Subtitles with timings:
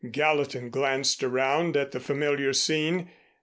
[0.11, 3.11] Gallatin glanced around at the familiar scene.